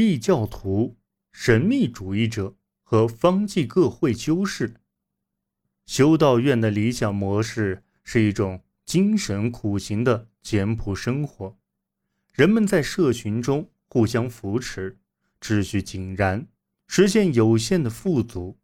[0.00, 0.96] 异教徒、
[1.32, 4.74] 神秘主义者和方济各会修士。
[5.86, 11.58] 修道院的理想模式是一种精神苦行的简朴生活，
[12.32, 15.00] 人们在社群中互相扶持，
[15.40, 16.46] 秩序井然，
[16.86, 18.56] 实现有限的富足。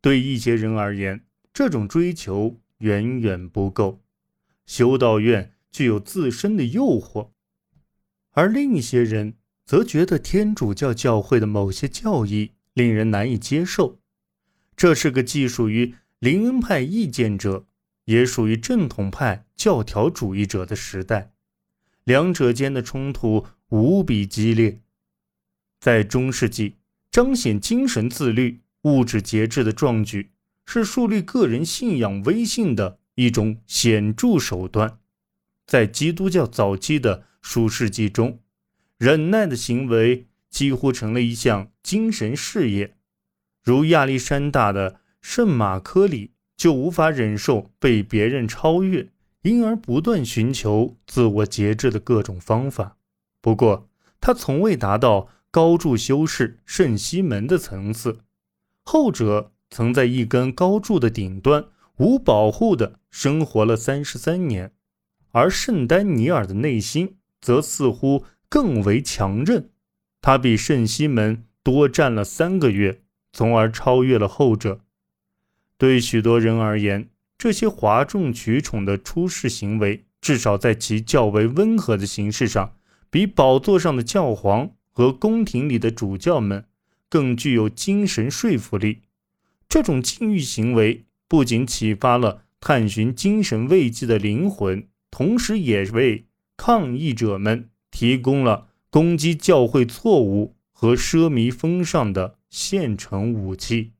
[0.00, 4.02] 对一些人而言，这种追求远远不够。
[4.66, 7.30] 修道院具有自身的诱惑，
[8.32, 9.34] 而另一些人
[9.66, 13.98] 则觉得天主教教会的某些教义令人难以接受。
[14.76, 17.66] 这是个既属于灵恩派意见者，
[18.04, 21.32] 也属于正统派教条主义者的时代，
[22.04, 24.80] 两者间的冲突无比激烈。
[25.80, 26.76] 在中世纪，
[27.10, 30.30] 彰显精神自律、物质节制的壮举，
[30.64, 32.98] 是树立个人信仰威信的。
[33.18, 34.98] 一种显著手段，
[35.66, 38.40] 在基督教早期的数世纪中，
[38.98, 42.96] 忍耐的行为几乎成了一项精神事业。
[43.62, 49.08] 如亚历山大的圣马科里就无法忍受被别人超越，
[49.42, 52.96] 因而不断寻求自我节制的各种方法。
[53.40, 53.88] 不过，
[54.20, 58.20] 他从未达到高柱修士圣西门的层次，
[58.84, 61.66] 后者曾在一根高柱的顶端。
[61.98, 64.72] 无保护的生活了三十三年，
[65.30, 69.70] 而圣丹尼尔的内心则似乎更为强韧。
[70.20, 73.00] 他比圣西门多站了三个月，
[73.32, 74.80] 从而超越了后者。
[75.78, 82.74] 对许多人而言，这些哗众取宠的出世行为，至少在其较为温和的形式上，
[83.10, 86.64] 比宝座上的教皇和宫廷里的主教们
[87.08, 89.02] 更具有精神说服力。
[89.68, 91.02] 这种禁欲行为。
[91.28, 96.24] 不仅启发了探寻精神慰藉的灵魂，同时也为
[96.56, 103.92] 抗议者们提供了攻击教会错误和奢靡风尚的现成武器。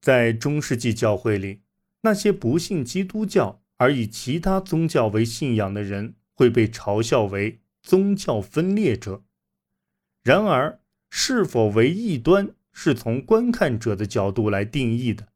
[0.00, 1.60] 在中世纪教会里，
[2.00, 9.22] 那些不信基督教而以其他宗教为信仰的人会被嘲笑为宗教分裂者。
[10.24, 15.28] 然而，是否为异端是从观看者的角度来定义的。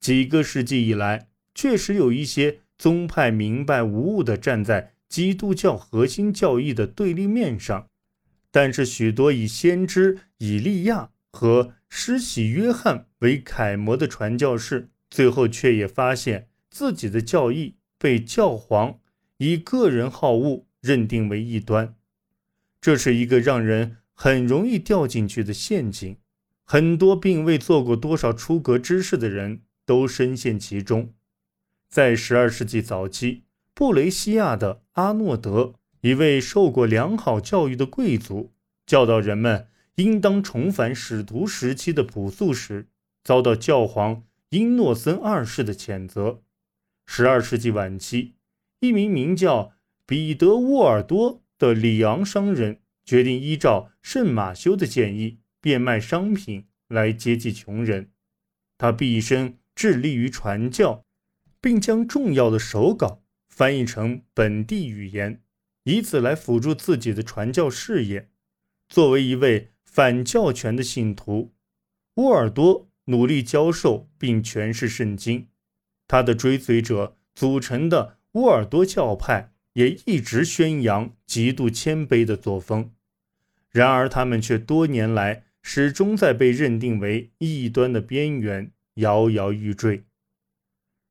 [0.00, 7.88] 几个世纪以来，确实有一些宗派明白无误地站在基督教核心教义的对立面上，
[8.50, 18.98] 但是许多以先知以利亚和施洗约翰为楷模的传教士，最后却也发现自己的教义被教皇
[19.38, 21.94] 以个人好恶认定为异端。
[22.80, 26.16] 这是一个让人很容易掉进去的陷阱。
[26.64, 29.62] 很多并未做过多少出格之事的人。
[29.86, 31.14] 都深陷其中。
[31.88, 33.44] 在十二世纪早期，
[33.76, 38.54] 布雷西亚的阿诺德，一位受过良好教育的贵族，
[38.86, 42.88] 教导人们应当重返使徒时期的朴素时，
[43.22, 46.40] 遭到教皇英诺森二世的谴责。
[47.04, 48.36] 十二世纪晚期，
[48.80, 49.74] 一名名叫
[50.06, 58.08] 彼得沃尔多的里昂商人决定依照圣马修的建议变卖商品来接济穷人。
[58.78, 59.58] 他毕生。
[59.74, 61.04] 致力于传教，
[61.60, 63.20] 并将重要的手稿
[63.56, 65.40] 翻译成本地语言，
[65.84, 68.28] 以此来辅助自己的传教事业。
[68.86, 71.54] 作为一位反教权的信徒，
[72.16, 75.48] 沃尔多努力教授并诠释圣经。
[76.06, 82.92] 他的追随者组成的沃尔多教派也一直宣扬极度谦卑的作风。
[83.70, 88.70] 然而，他们却多年来始终在被认定为异端的边缘。
[88.96, 90.04] 摇摇欲坠。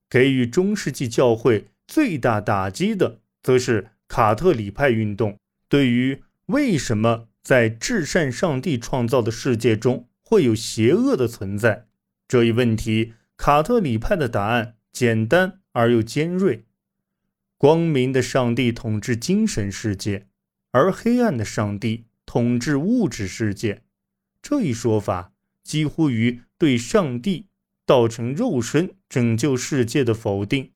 [0.10, 5.38] 给予中世纪教会最大打击的，则是卡特里派运动。
[5.68, 11.88] 对于为什么在至善上帝创造的世界中会有邪恶的存在
[12.28, 16.66] 这一问题，卡特里派的答案简单而又尖锐：
[17.58, 20.28] 光明的上帝统治精神世界，
[20.72, 23.84] 而黑暗的上帝统治物质世界。
[24.42, 25.34] 这一说法
[25.64, 27.48] 几乎于对上帝。
[27.88, 30.72] 造成肉身拯救世界的否定，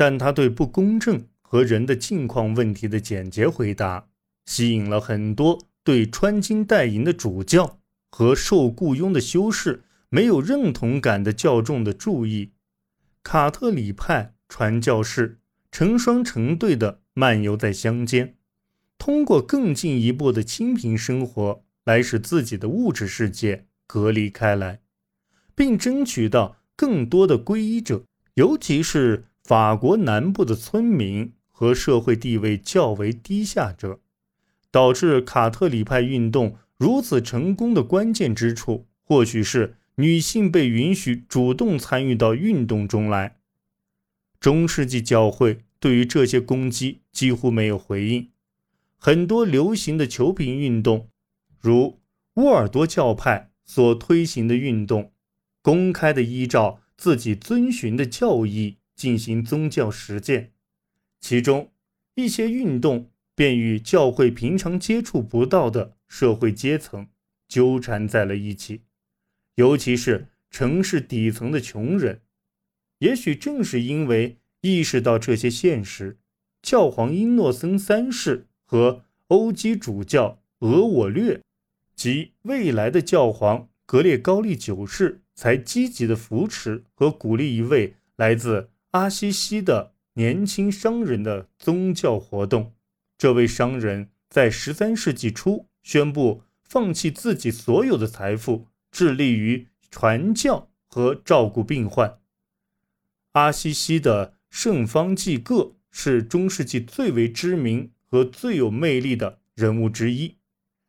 [0.00, 4.06] 但他对不公正和人的境况问题的简洁回答，
[4.46, 7.80] 吸引了很多对穿金戴银的主教
[8.10, 12.52] 和受雇佣的修士没有认同感的教众的注意。
[13.22, 15.38] 卡特里派传教士
[15.70, 18.36] 成双成对地漫游在乡间，
[18.96, 24.80] 通过更进一步的清贫生活来使自己的物质世界隔离开来。
[25.54, 28.02] 并争取到更多的皈依者，
[28.36, 34.00] 尤其是法国南部的村民和社会地位较为低下者，
[34.70, 43.38] 导致卡特里派运动如此成功的关键之处，或许是女性被允许主动参与到运动中来。
[44.38, 48.30] 中世纪教会对于这些攻击几乎没有回应，
[48.96, 51.08] 很多流行的球评运动，
[51.58, 52.00] 如
[52.34, 55.12] 沃尔多教派所推行的运动，
[55.60, 60.52] 公开的依照自己遵循的教义进行宗教实践，
[61.22, 61.72] 其中
[62.16, 67.08] 一些运动便与教会平常接触不到的社会阶层
[67.48, 68.82] 纠缠在了一起，
[69.54, 72.20] 尤其是城市底层的穷人。
[72.98, 76.18] 也许正是因为意识到这些现实，
[76.60, 81.40] 教皇英诺森三世和欧基主教俄我略
[81.96, 92.74] 及未来的教皇格列高利九世才积极的扶持和鼓励一位来自阿西西的年轻商人的宗教活动。
[93.16, 102.18] 这位商人在十三世纪初宣布放弃自己所有的财富，致力于传教和照顾病患。
[103.32, 110.38] 阿西西的圣方济各是中世纪最为知名和最有魅力的人物之一，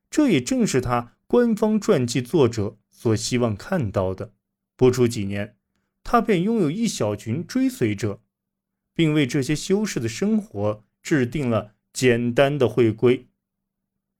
[0.09, 4.33] 这也正是他官方传记作者所希望看到的。
[4.75, 5.55] 不出几年，
[6.03, 8.21] 他便拥有一小群追随者，
[8.93, 13.27] 并为这些修士的生活制定了简单的会规。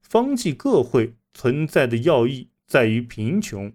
[0.02, 3.74] 方济各会存在的要义在于贫穷，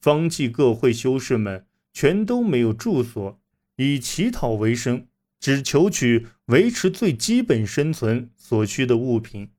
[0.00, 3.40] 方济各会修士们全都没有住所。
[3.76, 5.08] 以乞讨为生，
[5.40, 9.50] 只求取维持最基本生存所需的物品。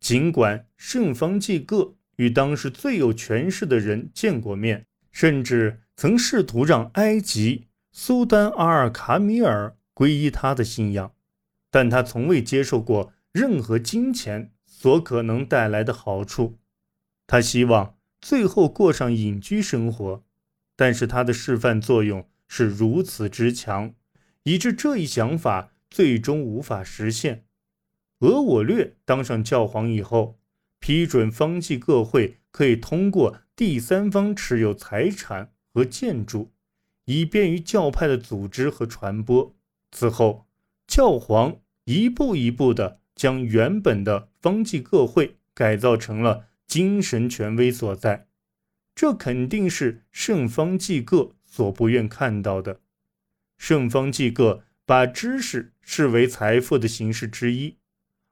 [0.00, 11.14] 尽管圣方济各与当时最有权势的人见过面，甚至曾试图让埃及苏丹阿尔卡米尔皈依他的信仰，
[11.70, 16.58] 但他从未接受过任何金钱所可能带来的好处。
[17.28, 20.24] 他希望最后过上隐居生活，
[20.74, 22.26] 但是他的示范作用。
[22.48, 23.94] 是如此之强，
[24.42, 27.44] 以致这一想法最终无法实现。
[28.18, 30.40] 俄我略当上教皇以后，
[30.80, 36.50] 批准方济各会可以通过第三方持有财产和建筑，
[37.04, 39.54] 以便于教派的组织和传播。
[39.90, 40.46] 此后，
[40.86, 48.26] 教皇一步一步地将原本的方济各会改造成了精神权威所在。
[48.94, 51.34] 这肯定是圣方济各。
[51.44, 52.80] 所不愿看到的，
[53.58, 57.76] 圣方济各把知识视为财富的形式之一，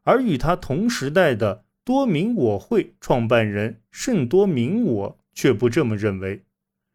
[0.05, 6.47] 而与他同时代的多明我会创办人圣多明我却不这么认为。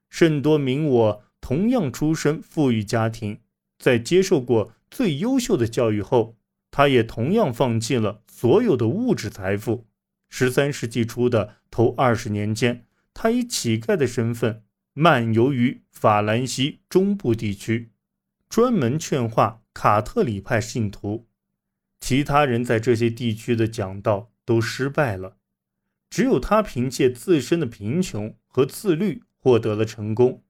[0.10, 3.40] 圣多明我同样出身富裕家庭，
[3.78, 6.38] 在接受过最优秀的教育后，
[6.72, 9.88] 他也同样放弃了所有的物质财富。
[10.30, 14.64] 十三世纪初的头二十年间，他以乞丐的身份。
[14.98, 17.92] 漫游于法兰西中部地区，
[18.48, 21.28] 专门劝化卡特里派信徒。
[22.00, 25.36] 其他人在这些地区的讲道都失败了，
[26.10, 30.42] 只有他凭借自身的贫穷和自律获得了成功。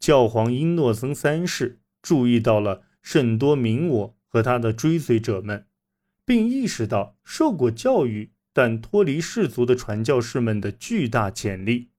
[0.00, 5.64] 教皇英诺森三世注意到了圣多明我和他的追随者们，
[6.24, 11.90] 并意识到受过教育但脱离世俗的传教士们的巨大潜力。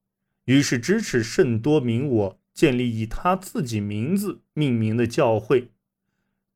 [0.43, 5.71] 于是支持圣多明我建立以他自己名字命名的教会。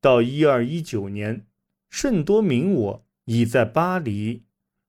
[0.02, 1.46] 到一二一九年，
[1.88, 4.42] 圣多明我已在巴黎、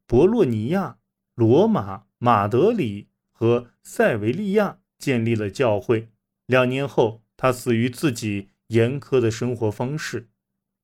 [0.05, 0.97] 博洛尼亚、
[1.35, 6.07] 罗马、马德里和塞维利亚建立了教会。
[6.45, 10.29] 两年后，他死于自己严苛的生活方式。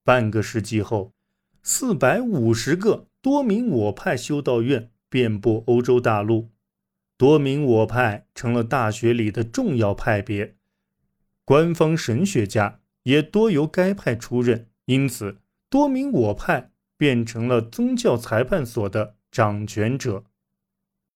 [0.03, 1.13] 半个世纪后，
[1.63, 6.49] 四百五十个多明我派修道院遍布欧洲大陆。
[7.17, 10.55] 多明我派成了大学里的重要派别，
[11.43, 15.39] 官方神学家也多由该派出任，因此
[15.69, 20.23] 多明我派变成了宗教裁判所的掌权者。